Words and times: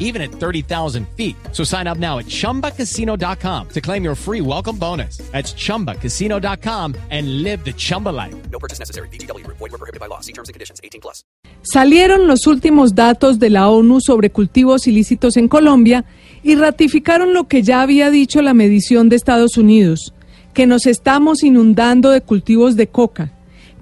even 0.00 0.20
at 0.20 0.32
30,000 0.32 1.06
feet. 1.16 1.36
So 1.52 1.62
sign 1.62 1.86
up 1.86 1.98
now 1.98 2.18
at 2.18 2.26
chumbacasino.com 2.26 3.68
to 3.68 3.80
claim 3.80 4.02
your 4.02 4.16
free 4.16 4.40
welcome 4.40 4.76
bonus. 4.76 5.18
That's 5.30 5.54
chumbacasino.com 5.54 6.96
and 7.10 7.44
live 7.44 7.64
the 7.64 7.72
Chumba 7.72 8.08
life. 8.08 8.34
No 8.50 8.58
purchase 8.58 8.80
necessary. 8.80 9.08
BGW. 9.10 9.46
Void 9.46 9.60
were 9.60 9.78
prohibited 9.78 10.00
by 10.00 10.06
law. 10.06 10.20
See 10.20 10.32
terms 10.32 10.48
and 10.48 10.54
conditions. 10.54 10.80
18 10.82 11.00
plus. 11.00 11.22
Salieron 11.62 12.26
los 12.26 12.46
últimos 12.46 12.94
datos 12.94 13.38
de 13.38 13.50
la 13.50 13.68
ONU 13.68 14.00
sobre 14.00 14.30
cultivos 14.30 14.86
ilícitos 14.86 15.36
en 15.36 15.46
Colombia 15.46 16.04
y 16.42 16.54
ratificaron 16.54 17.34
lo 17.34 17.48
que 17.48 17.62
ya 17.62 17.82
había 17.82 18.10
dicho 18.10 18.40
la 18.40 18.54
medición 18.54 19.08
de 19.08 19.16
Estados 19.16 19.58
Unidos, 19.58 20.14
que 20.54 20.66
nos 20.66 20.86
estamos 20.86 21.42
inundando 21.42 22.10
de 22.10 22.22
cultivos 22.22 22.76
de 22.76 22.88
coca, 22.88 23.32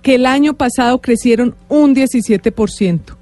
que 0.03 0.17
el 0.17 0.27
año 0.27 0.55
pasado 0.55 1.01
crecieron 1.01 1.55
un 1.69 1.95
17%. 1.95 3.18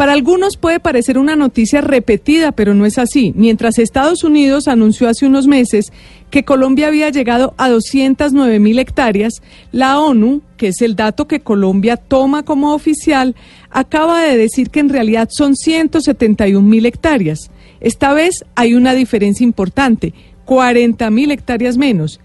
Para 0.00 0.14
algunos 0.14 0.56
puede 0.56 0.80
parecer 0.80 1.18
una 1.18 1.36
noticia 1.36 1.82
repetida, 1.82 2.52
pero 2.52 2.72
no 2.72 2.86
es 2.86 2.96
así. 2.96 3.34
Mientras 3.36 3.78
Estados 3.78 4.24
Unidos 4.24 4.66
anunció 4.66 5.10
hace 5.10 5.26
unos 5.26 5.46
meses 5.46 5.92
que 6.30 6.42
Colombia 6.42 6.86
había 6.86 7.10
llegado 7.10 7.52
a 7.58 7.68
209 7.68 8.60
mil 8.60 8.78
hectáreas, 8.78 9.42
la 9.72 10.00
ONU, 10.00 10.40
que 10.56 10.68
es 10.68 10.80
el 10.80 10.96
dato 10.96 11.28
que 11.28 11.40
Colombia 11.40 11.98
toma 11.98 12.44
como 12.44 12.72
oficial, 12.72 13.36
acaba 13.68 14.22
de 14.22 14.38
decir 14.38 14.70
que 14.70 14.80
en 14.80 14.88
realidad 14.88 15.28
son 15.30 15.54
171 15.54 16.66
mil 16.66 16.86
hectáreas. 16.86 17.50
Esta 17.82 18.14
vez 18.14 18.46
hay 18.54 18.72
una 18.72 18.94
diferencia 18.94 19.44
importante, 19.44 20.14
40 20.46 21.10
mil 21.10 21.30
hectáreas 21.30 21.76
menos. 21.76 22.20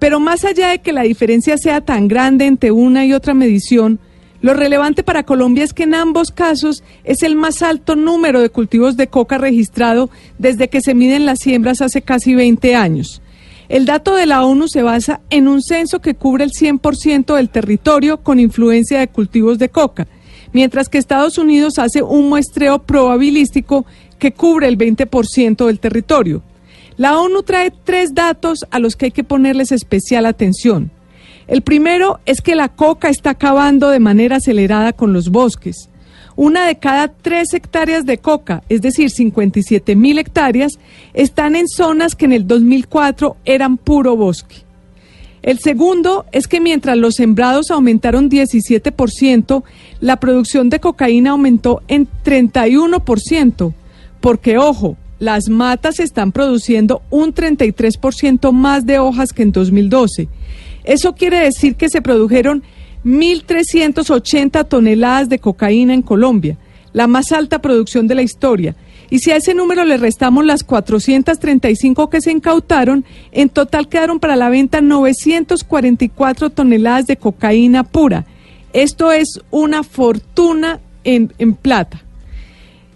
Pero 0.00 0.18
más 0.18 0.44
allá 0.44 0.70
de 0.70 0.80
que 0.80 0.92
la 0.92 1.02
diferencia 1.02 1.56
sea 1.56 1.82
tan 1.82 2.08
grande 2.08 2.46
entre 2.46 2.72
una 2.72 3.06
y 3.06 3.12
otra 3.12 3.32
medición, 3.32 4.00
lo 4.42 4.54
relevante 4.54 5.04
para 5.04 5.22
Colombia 5.22 5.62
es 5.62 5.72
que 5.72 5.84
en 5.84 5.94
ambos 5.94 6.32
casos 6.32 6.82
es 7.04 7.22
el 7.22 7.36
más 7.36 7.62
alto 7.62 7.94
número 7.94 8.40
de 8.40 8.50
cultivos 8.50 8.96
de 8.96 9.06
coca 9.06 9.38
registrado 9.38 10.10
desde 10.38 10.68
que 10.68 10.80
se 10.80 10.94
miden 10.94 11.26
las 11.26 11.38
siembras 11.38 11.80
hace 11.80 12.02
casi 12.02 12.34
20 12.34 12.74
años. 12.74 13.22
El 13.68 13.86
dato 13.86 14.16
de 14.16 14.26
la 14.26 14.44
ONU 14.44 14.68
se 14.68 14.82
basa 14.82 15.20
en 15.30 15.48
un 15.48 15.62
censo 15.62 16.00
que 16.00 16.14
cubre 16.14 16.44
el 16.44 16.50
100% 16.50 17.36
del 17.36 17.48
territorio 17.48 18.18
con 18.18 18.40
influencia 18.40 18.98
de 18.98 19.08
cultivos 19.08 19.58
de 19.58 19.70
coca, 19.70 20.08
mientras 20.52 20.88
que 20.88 20.98
Estados 20.98 21.38
Unidos 21.38 21.78
hace 21.78 22.02
un 22.02 22.28
muestreo 22.28 22.80
probabilístico 22.80 23.86
que 24.18 24.32
cubre 24.32 24.66
el 24.68 24.76
20% 24.76 25.66
del 25.66 25.80
territorio. 25.80 26.42
La 26.96 27.18
ONU 27.18 27.42
trae 27.44 27.70
tres 27.70 28.12
datos 28.14 28.66
a 28.70 28.78
los 28.78 28.96
que 28.96 29.06
hay 29.06 29.10
que 29.12 29.24
ponerles 29.24 29.72
especial 29.72 30.26
atención. 30.26 30.91
El 31.52 31.60
primero 31.60 32.18
es 32.24 32.40
que 32.40 32.54
la 32.54 32.70
coca 32.70 33.10
está 33.10 33.28
acabando 33.28 33.90
de 33.90 34.00
manera 34.00 34.36
acelerada 34.36 34.94
con 34.94 35.12
los 35.12 35.28
bosques. 35.28 35.90
Una 36.34 36.66
de 36.66 36.76
cada 36.76 37.08
tres 37.08 37.52
hectáreas 37.52 38.06
de 38.06 38.16
coca, 38.16 38.62
es 38.70 38.80
decir, 38.80 39.10
57 39.10 39.94
mil 39.94 40.18
hectáreas, 40.18 40.78
están 41.12 41.54
en 41.54 41.68
zonas 41.68 42.14
que 42.14 42.24
en 42.24 42.32
el 42.32 42.46
2004 42.46 43.36
eran 43.44 43.76
puro 43.76 44.16
bosque. 44.16 44.64
El 45.42 45.58
segundo 45.58 46.24
es 46.32 46.48
que 46.48 46.58
mientras 46.58 46.96
los 46.96 47.16
sembrados 47.16 47.70
aumentaron 47.70 48.30
17%, 48.30 49.62
la 50.00 50.16
producción 50.20 50.70
de 50.70 50.80
cocaína 50.80 51.32
aumentó 51.32 51.82
en 51.86 52.08
31%, 52.24 53.74
porque 54.22 54.56
ojo, 54.56 54.96
las 55.18 55.50
matas 55.50 56.00
están 56.00 56.32
produciendo 56.32 57.02
un 57.10 57.34
33% 57.34 58.52
más 58.52 58.86
de 58.86 59.00
hojas 59.00 59.34
que 59.34 59.42
en 59.42 59.52
2012. 59.52 60.28
Eso 60.84 61.14
quiere 61.14 61.38
decir 61.40 61.76
que 61.76 61.88
se 61.88 62.02
produjeron 62.02 62.62
1.380 63.04 64.66
toneladas 64.68 65.28
de 65.28 65.38
cocaína 65.38 65.94
en 65.94 66.02
Colombia, 66.02 66.56
la 66.92 67.06
más 67.06 67.32
alta 67.32 67.60
producción 67.60 68.06
de 68.06 68.14
la 68.14 68.22
historia. 68.22 68.74
Y 69.10 69.18
si 69.18 69.30
a 69.30 69.36
ese 69.36 69.54
número 69.54 69.84
le 69.84 69.98
restamos 69.98 70.44
las 70.44 70.64
435 70.64 72.08
que 72.08 72.22
se 72.22 72.32
incautaron, 72.32 73.04
en 73.30 73.50
total 73.50 73.88
quedaron 73.88 74.20
para 74.20 74.36
la 74.36 74.48
venta 74.48 74.80
944 74.80 76.50
toneladas 76.50 77.06
de 77.06 77.18
cocaína 77.18 77.84
pura. 77.84 78.24
Esto 78.72 79.12
es 79.12 79.40
una 79.50 79.82
fortuna 79.82 80.80
en, 81.04 81.32
en 81.38 81.54
plata. 81.54 82.02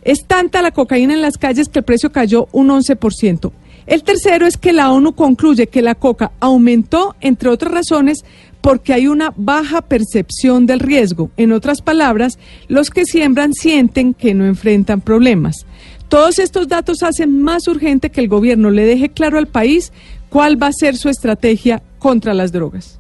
Es 0.03 0.25
tanta 0.25 0.63
la 0.63 0.71
cocaína 0.71 1.13
en 1.13 1.21
las 1.21 1.37
calles 1.37 1.69
que 1.69 1.81
el 1.81 1.85
precio 1.85 2.13
cayó 2.13 2.49
un 2.53 2.69
11%. 2.69 3.53
El 3.87 4.03
tercero 4.03 4.47
es 4.47 4.57
que 4.57 4.73
la 4.73 4.91
ONU 4.91 5.15
concluye 5.15 5.69
que 5.69 5.83
la 5.83 5.95
coca 5.95 6.33
aumentó, 6.41 7.15
entre 7.21 7.51
otras 7.51 7.73
razones, 7.73 8.25
porque 8.61 8.93
hay 8.93 9.07
una 9.07 9.33
baja 9.37 9.81
percepción 9.81 10.67
del 10.67 10.81
riesgo. 10.81 11.31
En 11.37 11.53
otras 11.53 11.83
palabras, 11.83 12.39
los 12.67 12.91
que 12.91 13.05
siembran 13.05 13.55
sienten 13.55 14.13
que 14.13 14.35
no 14.35 14.45
enfrentan 14.45 15.01
problemas. 15.01 15.67
Todos 16.09 16.39
estos 16.39 16.69
datos 16.69 17.03
hacen 17.03 17.43
más 17.43 17.67
urgente 17.69 18.11
que 18.11 18.21
el 18.21 18.29
gobierno 18.29 18.71
le 18.71 18.85
deje 18.85 19.09
claro 19.09 19.39
al 19.39 19.47
país 19.47 19.93
cuál 20.31 20.61
va 20.61 20.69
a 20.69 20.73
ser 20.73 20.97
su 20.97 21.09
estrategia 21.09 21.83
contra 21.99 22.35
las 22.35 22.53
drogas. 22.53 22.95